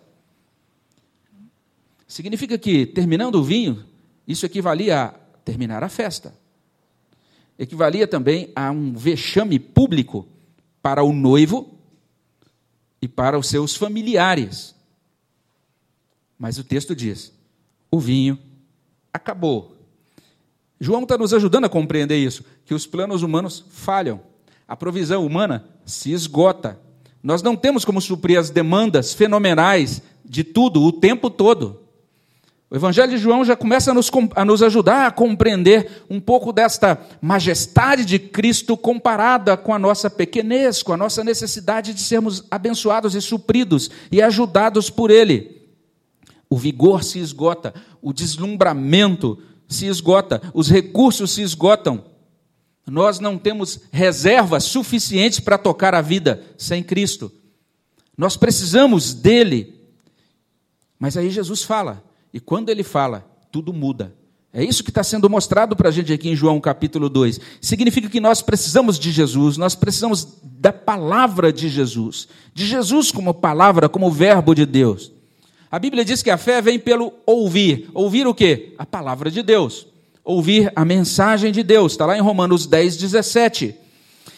[2.07, 3.85] Significa que, terminando o vinho,
[4.29, 5.09] isso equivalia a
[5.45, 6.33] terminar a festa.
[7.59, 10.29] Equivalia também a um vexame público
[10.81, 11.77] para o noivo
[13.01, 14.72] e para os seus familiares.
[16.43, 17.33] Mas o texto diz:
[17.89, 18.37] o vinho
[19.15, 19.77] acabou.
[20.81, 24.21] João está nos ajudando a compreender isso, que os planos humanos falham,
[24.67, 26.81] a provisão humana se esgota.
[27.23, 31.81] Nós não temos como suprir as demandas fenomenais de tudo o tempo todo.
[32.69, 36.53] O Evangelho de João já começa a nos, a nos, ajudar a compreender um pouco
[36.53, 42.43] desta majestade de Cristo comparada com a nossa pequenez, com a nossa necessidade de sermos
[42.51, 45.62] abençoados e supridos e ajudados por Ele.
[46.53, 52.05] O vigor se esgota, o deslumbramento se esgota, os recursos se esgotam.
[52.87, 57.33] Nós não temos reservas suficientes para tocar a vida sem Cristo.
[58.19, 59.81] Nós precisamos dele.
[60.99, 64.15] Mas aí Jesus fala e quando ele fala, tudo muda.
[64.53, 67.41] É isso que está sendo mostrado para a gente aqui em João capítulo 2.
[67.63, 72.29] Significa que nós precisamos de Jesus, nós precisamos da palavra de Jesus.
[72.53, 75.22] De Jesus como palavra, como verbo de Deus.
[75.73, 77.89] A Bíblia diz que a fé vem pelo ouvir.
[77.95, 78.75] Ouvir o quê?
[78.77, 79.87] A palavra de Deus.
[80.23, 81.93] Ouvir a mensagem de Deus.
[81.93, 83.75] Está lá em Romanos 10, 17.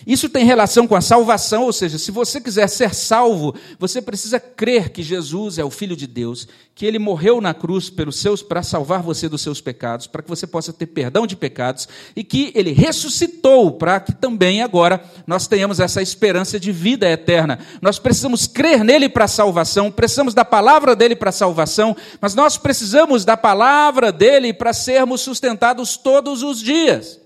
[0.06, 4.38] Isso tem relação com a salvação, ou seja, se você quiser ser salvo, você precisa
[4.38, 8.42] crer que Jesus é o Filho de Deus, que ele morreu na cruz pelos seus
[8.42, 12.22] para salvar você dos seus pecados, para que você possa ter perdão de pecados e
[12.22, 17.58] que ele ressuscitou para que também agora nós tenhamos essa esperança de vida eterna.
[17.80, 22.34] Nós precisamos crer nele para a salvação, precisamos da palavra dele para a salvação, mas
[22.34, 27.23] nós precisamos da palavra dele para sermos sustentados todos os dias.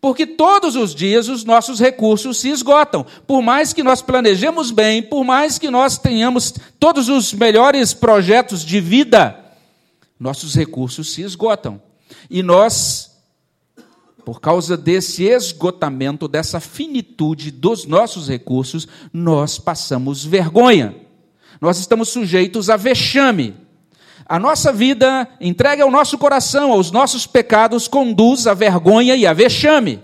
[0.00, 3.04] Porque todos os dias os nossos recursos se esgotam.
[3.26, 8.64] Por mais que nós planejemos bem, por mais que nós tenhamos todos os melhores projetos
[8.64, 9.38] de vida,
[10.18, 11.80] nossos recursos se esgotam.
[12.30, 13.10] E nós,
[14.24, 20.96] por causa desse esgotamento, dessa finitude dos nossos recursos, nós passamos vergonha.
[21.60, 23.54] Nós estamos sujeitos a vexame.
[24.30, 29.32] A nossa vida entregue ao nosso coração, aos nossos pecados, conduz à vergonha e à
[29.32, 29.98] vexame.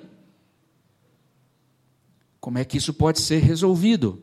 [2.41, 4.21] Como é que isso pode ser resolvido?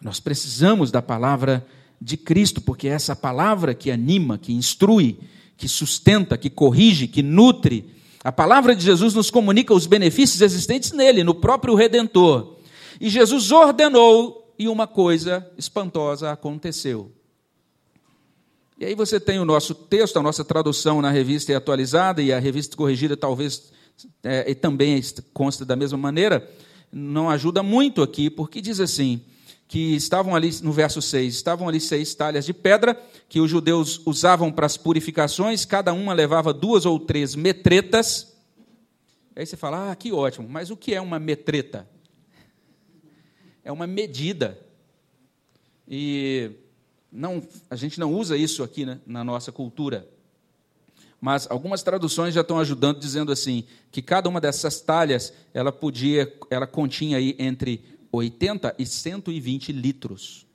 [0.00, 1.66] Nós precisamos da palavra
[2.00, 5.18] de Cristo, porque é essa palavra que anima, que instrui,
[5.54, 7.94] que sustenta, que corrige, que nutre.
[8.24, 12.56] A palavra de Jesus nos comunica os benefícios existentes nele, no próprio Redentor.
[12.98, 17.12] E Jesus ordenou e uma coisa espantosa aconteceu.
[18.78, 22.32] E aí você tem o nosso texto, a nossa tradução na revista é atualizada e
[22.32, 23.72] a revista corrigida talvez
[24.22, 26.48] é, também consta da mesma maneira,
[26.92, 29.20] não ajuda muito aqui, porque diz assim,
[29.66, 32.94] que estavam ali, no verso 6, estavam ali seis talhas de pedra,
[33.28, 38.28] que os judeus usavam para as purificações, cada uma levava duas ou três metretas,
[39.38, 41.88] Aí você fala, ah, que ótimo, mas o que é uma metreta?
[43.62, 44.58] É uma medida.
[45.86, 46.50] E
[47.10, 50.08] não, a gente não usa isso aqui né, na nossa cultura.
[51.20, 56.32] Mas algumas traduções já estão ajudando, dizendo assim, que cada uma dessas talhas, ela podia,
[56.48, 60.46] ela continha aí entre 80 e 120 litros.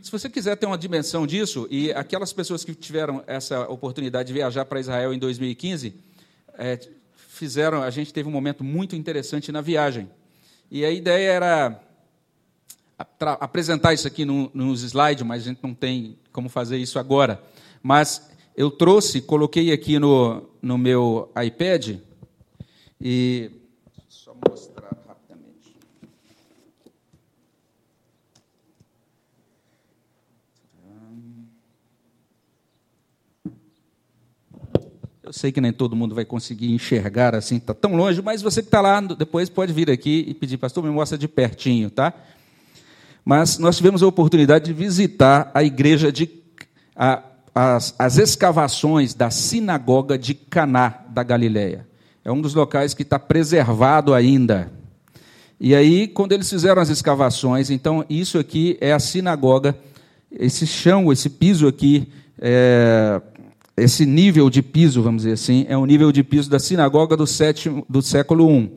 [0.00, 4.32] Se você quiser ter uma dimensão disso, e aquelas pessoas que tiveram essa oportunidade de
[4.32, 5.94] viajar para Israel em 2015,
[6.58, 6.78] é,
[7.14, 10.08] fizeram, a gente teve um momento muito interessante na viagem.
[10.70, 11.83] E a ideia era
[12.98, 17.42] apresentar isso aqui no, nos slides, mas a gente não tem como fazer isso agora.
[17.82, 21.96] Mas eu trouxe, coloquei aqui no, no meu iPad,
[23.00, 23.50] e
[24.08, 24.94] só mostrar.
[35.24, 38.60] Eu sei que nem todo mundo vai conseguir enxergar assim, está tão longe, mas você
[38.60, 42.12] que está lá, depois pode vir aqui e pedir, pastor, me mostra de pertinho, tá?
[43.24, 46.28] Mas nós tivemos a oportunidade de visitar a igreja de.
[46.94, 47.22] A,
[47.54, 51.86] as, as escavações da sinagoga de Caná da Galileia.
[52.24, 54.72] É um dos locais que está preservado ainda.
[55.60, 59.76] E aí, quando eles fizeram as escavações, então isso aqui é a sinagoga,
[60.30, 62.08] esse chão, esse piso aqui,
[62.40, 63.20] é,
[63.76, 67.26] esse nível de piso, vamos dizer assim, é o nível de piso da sinagoga do,
[67.26, 68.70] sétimo, do século I.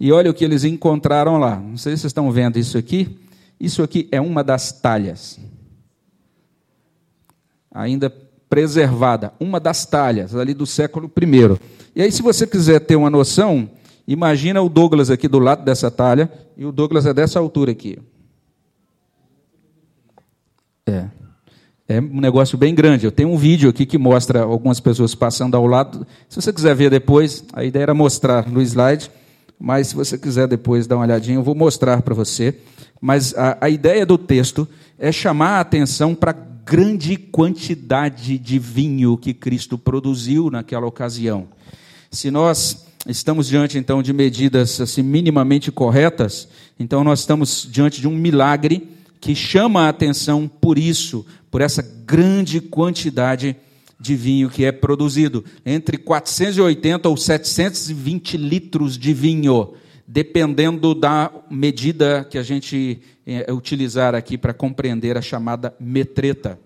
[0.00, 1.56] E olha o que eles encontraram lá.
[1.56, 3.18] Não sei se vocês estão vendo isso aqui.
[3.62, 5.38] Isso aqui é uma das talhas.
[7.70, 8.10] Ainda
[8.50, 11.60] preservada, uma das talhas ali do século I.
[11.94, 13.70] E aí, se você quiser ter uma noção,
[14.04, 18.00] imagina o Douglas aqui do lado dessa talha, e o Douglas é dessa altura aqui.
[20.84, 21.06] É.
[21.86, 23.06] É um negócio bem grande.
[23.06, 26.04] Eu tenho um vídeo aqui que mostra algumas pessoas passando ao lado.
[26.28, 29.08] Se você quiser ver depois, a ideia era mostrar no slide,
[29.56, 32.58] mas se você quiser depois dar uma olhadinha, eu vou mostrar para você.
[33.02, 38.58] Mas a, a ideia do texto é chamar a atenção para a grande quantidade de
[38.60, 41.48] vinho que Cristo produziu naquela ocasião.
[42.12, 48.06] Se nós estamos diante então de medidas assim minimamente corretas, então nós estamos diante de
[48.06, 48.88] um milagre
[49.20, 53.56] que chama a atenção por isso, por essa grande quantidade
[53.98, 55.44] de vinho que é produzido.
[55.66, 59.74] Entre 480 ou 720 litros de vinho,
[60.06, 66.58] dependendo da medida que a gente é, utilizar aqui para compreender a chamada metreta.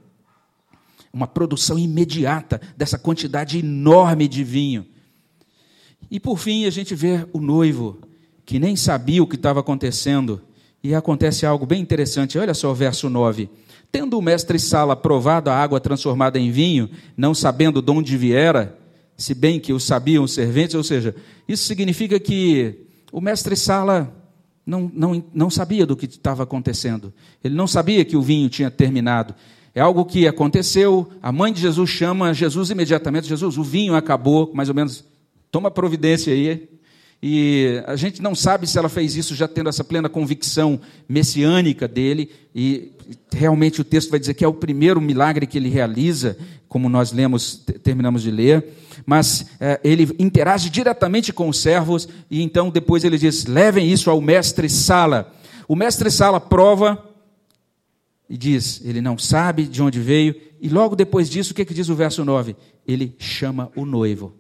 [1.13, 4.87] Uma produção imediata dessa quantidade enorme de vinho.
[6.11, 7.99] E por fim, a gente vê o noivo,
[8.45, 10.41] que nem sabia o que estava acontecendo
[10.83, 12.39] e acontece algo bem interessante.
[12.39, 13.49] Olha só o verso 9.
[13.91, 18.79] Tendo o mestre Sala provado a água transformada em vinho, não sabendo de onde viera,
[19.17, 21.15] se bem que o sabiam os serventes, ou seja,
[21.49, 24.13] isso significa que o mestre Sala
[24.67, 27.13] não, não, não sabia do que estava acontecendo.
[27.43, 29.35] Ele não sabia que o vinho tinha terminado.
[29.75, 34.51] É algo que aconteceu, a mãe de Jesus chama Jesus imediatamente, Jesus, o vinho acabou,
[34.55, 35.05] mais ou menos,
[35.51, 36.69] toma providência aí,
[37.23, 41.89] e a gente não sabe se ela fez isso já tendo essa plena convicção messiânica
[41.89, 42.93] dele, e
[43.33, 46.37] realmente o texto vai dizer que é o primeiro milagre que ele realiza,
[46.69, 48.65] como nós lemos, terminamos de ler,
[49.05, 54.11] mas é, ele interage diretamente com os servos, e então depois ele diz: levem isso
[54.11, 55.33] ao mestre Sala.
[55.69, 57.03] O mestre Sala prova
[58.29, 61.65] e diz: ele não sabe de onde veio, e logo depois disso, o que, é
[61.65, 62.57] que diz o verso 9?
[62.87, 64.35] Ele chama o noivo.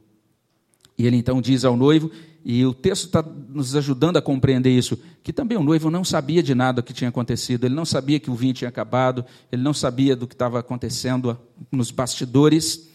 [0.98, 2.10] E ele então diz ao noivo,
[2.44, 6.42] e o texto está nos ajudando a compreender isso, que também o noivo não sabia
[6.42, 9.74] de nada que tinha acontecido, ele não sabia que o vinho tinha acabado, ele não
[9.74, 11.36] sabia do que estava acontecendo
[11.72, 12.88] nos bastidores,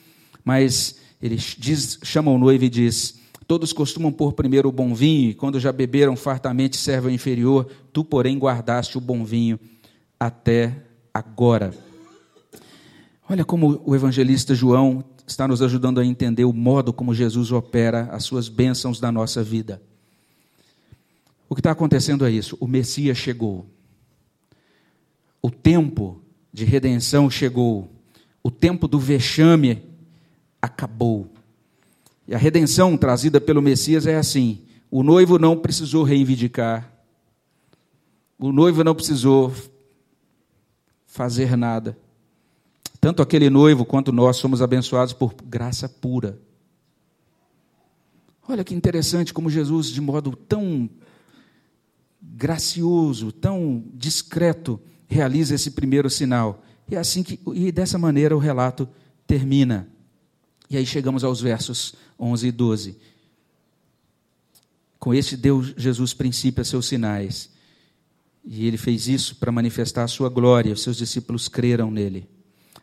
[0.43, 5.31] mas ele diz, chama o noivo e diz: Todos costumam pôr primeiro o bom vinho,
[5.31, 9.59] e quando já beberam fartamente serve o inferior, tu, porém, guardaste o bom vinho
[10.17, 10.77] até
[11.13, 11.73] agora.
[13.29, 18.10] Olha como o evangelista João está nos ajudando a entender o modo como Jesus opera
[18.12, 19.81] as suas bênçãos na nossa vida.
[21.47, 23.65] O que está acontecendo é isso: o Messias chegou,
[25.41, 26.21] o tempo
[26.53, 27.89] de redenção chegou,
[28.43, 29.84] o tempo do vexame
[30.62, 31.31] acabou.
[32.27, 36.91] E a redenção trazida pelo Messias é assim: o noivo não precisou reivindicar,
[38.39, 39.53] o noivo não precisou
[41.05, 41.97] fazer nada.
[43.01, 46.39] Tanto aquele noivo quanto nós somos abençoados por graça pura.
[48.47, 50.87] Olha que interessante como Jesus, de modo tão
[52.21, 56.63] gracioso, tão discreto, realiza esse primeiro sinal.
[56.87, 58.87] E é assim que e dessa maneira o relato
[59.25, 59.87] termina.
[60.69, 62.97] E aí chegamos aos versos 11 e 12.
[64.99, 67.49] Com este deu Jesus princípio a seus sinais.
[68.45, 70.73] E ele fez isso para manifestar a sua glória.
[70.73, 72.30] Os seus discípulos creram nele.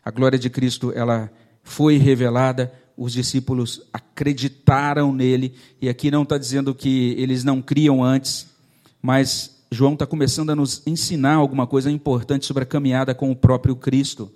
[0.03, 1.31] A glória de Cristo, ela
[1.63, 5.53] foi revelada, os discípulos acreditaram nele.
[5.81, 8.47] E aqui não está dizendo que eles não criam antes,
[9.01, 13.35] mas João está começando a nos ensinar alguma coisa importante sobre a caminhada com o
[13.35, 14.31] próprio Cristo.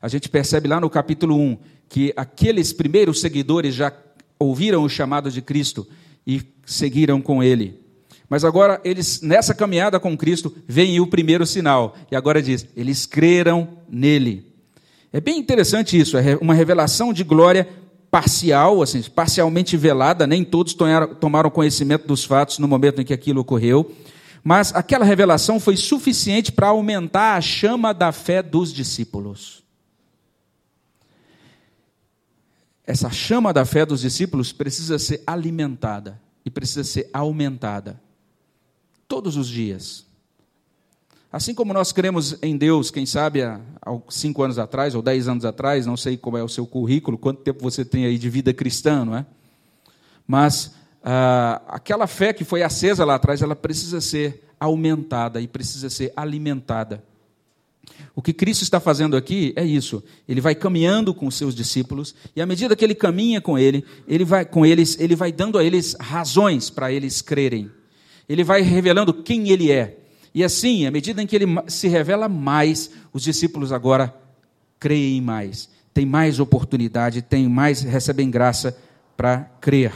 [0.00, 1.58] A gente percebe lá no capítulo 1
[1.88, 3.92] que aqueles primeiros seguidores já
[4.38, 5.86] ouviram o chamado de Cristo
[6.26, 7.80] e seguiram com ele.
[8.28, 13.06] Mas agora eles nessa caminhada com Cristo vem o primeiro sinal e agora diz: eles
[13.06, 14.51] creram nele.
[15.12, 17.68] É bem interessante isso, é uma revelação de glória
[18.10, 20.74] parcial, assim, parcialmente velada, nem todos
[21.20, 23.90] tomaram conhecimento dos fatos no momento em que aquilo ocorreu,
[24.42, 29.62] mas aquela revelação foi suficiente para aumentar a chama da fé dos discípulos.
[32.84, 38.00] Essa chama da fé dos discípulos precisa ser alimentada e precisa ser aumentada
[39.06, 40.04] todos os dias.
[41.32, 43.58] Assim como nós cremos em Deus, quem sabe há
[44.10, 47.40] cinco anos atrás ou dez anos atrás, não sei como é o seu currículo, quanto
[47.40, 49.24] tempo você tem aí de vida cristã, não é?
[50.26, 55.88] Mas ah, aquela fé que foi acesa lá atrás, ela precisa ser aumentada e precisa
[55.88, 57.02] ser alimentada.
[58.14, 60.04] O que Cristo está fazendo aqui é isso.
[60.28, 63.86] Ele vai caminhando com os seus discípulos e à medida que ele caminha com ele,
[64.06, 67.70] ele vai com eles, ele vai dando a eles razões para eles crerem.
[68.28, 70.01] Ele vai revelando quem ele é.
[70.34, 74.14] E assim, à medida em que ele se revela mais, os discípulos agora
[74.80, 78.76] creem mais, têm mais oportunidade, têm mais, recebem graça
[79.16, 79.92] para crer.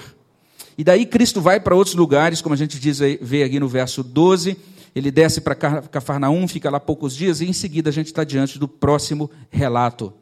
[0.77, 4.03] E daí Cristo vai para outros lugares, como a gente diz, vê aqui no verso
[4.03, 4.59] 12,
[4.95, 8.59] ele desce para Cafarnaum, fica lá poucos dias, e em seguida a gente está diante
[8.59, 10.13] do próximo relato.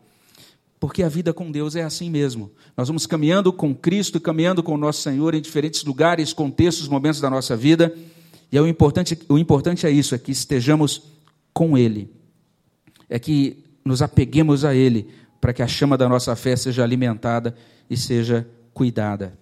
[0.79, 2.53] Porque a vida com Deus é assim mesmo.
[2.77, 7.21] Nós vamos caminhando com Cristo, caminhando com o nosso Senhor em diferentes lugares, contextos, momentos
[7.21, 7.93] da nossa vida
[8.51, 11.03] e é o importante, o importante é isso, é que estejamos
[11.53, 12.11] com Ele.
[13.09, 15.09] É que nos apeguemos a Ele,
[15.41, 17.55] para que a chama da nossa fé seja alimentada
[17.89, 19.39] e seja cuidada.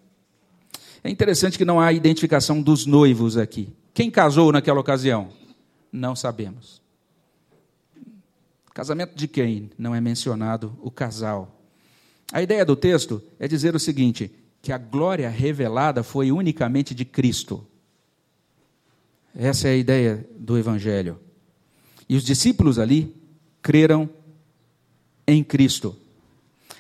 [1.05, 3.73] É interessante que não há identificação dos noivos aqui.
[3.93, 5.31] Quem casou naquela ocasião?
[5.93, 6.81] Não sabemos.
[8.73, 9.71] Casamento de quem?
[9.77, 11.61] Não é mencionado o casal.
[12.33, 14.33] A ideia do texto é dizer o seguinte:
[14.63, 17.67] que a glória revelada foi unicamente de Cristo.
[19.35, 21.19] Essa é a ideia do Evangelho.
[22.09, 23.15] E os discípulos ali
[23.63, 24.09] creram
[25.27, 25.97] em Cristo.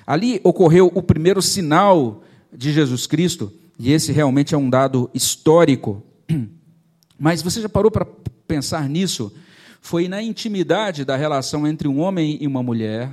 [0.06, 2.22] Ali ocorreu o primeiro sinal
[2.52, 6.02] de Jesus Cristo, e esse realmente é um dado histórico.
[7.18, 8.06] Mas você já parou para
[8.46, 9.32] pensar nisso?
[9.80, 13.10] Foi na intimidade da relação entre um homem e uma mulher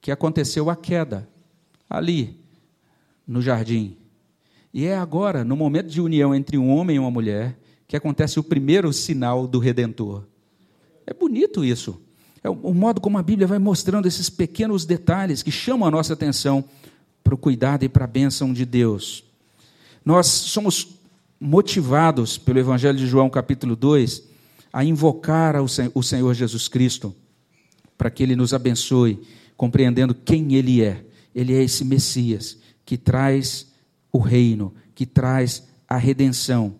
[0.00, 1.28] que aconteceu a queda,
[1.88, 2.36] ali,
[3.26, 3.96] no jardim.
[4.72, 7.56] E é agora, no momento de união entre um homem e uma mulher,
[7.86, 10.24] que acontece o primeiro sinal do Redentor.
[11.06, 12.00] É bonito isso.
[12.42, 16.12] É o modo como a Bíblia vai mostrando esses pequenos detalhes que chamam a nossa
[16.12, 16.64] atenção
[17.22, 19.24] para o cuidado e para a bênção de Deus.
[20.04, 20.98] Nós somos
[21.40, 24.24] motivados pelo Evangelho de João, capítulo 2,
[24.72, 27.14] a invocar o Senhor Jesus Cristo
[27.96, 29.22] para que Ele nos abençoe,
[29.56, 31.04] compreendendo quem Ele é.
[31.34, 33.72] Ele é esse Messias que traz
[34.12, 36.74] o reino, que traz a redenção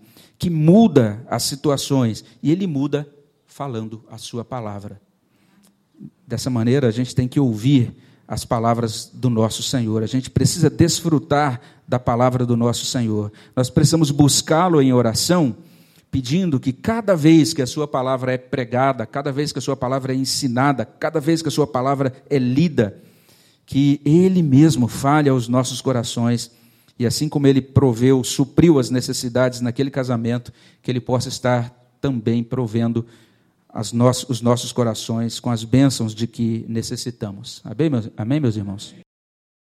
[0.45, 3.09] que muda as situações e ele muda
[3.47, 5.01] falando a sua palavra.
[6.26, 7.97] Dessa maneira, a gente tem que ouvir
[8.28, 10.03] as palavras do nosso Senhor.
[10.03, 13.32] A gente precisa desfrutar da palavra do nosso Senhor.
[13.57, 15.57] Nós precisamos buscá-lo em oração,
[16.11, 19.74] pedindo que cada vez que a sua palavra é pregada, cada vez que a sua
[19.74, 23.01] palavra é ensinada, cada vez que a sua palavra é lida,
[23.64, 26.51] que ele mesmo fale aos nossos corações
[26.99, 31.70] e assim como ele proveu, supriu as necessidades naquele casamento, que ele possa estar
[32.01, 33.05] também provendo
[33.92, 37.61] no os nossos corações com as bênçãos de que necessitamos.
[37.64, 38.95] Amém, meus, amém, meus irmãos?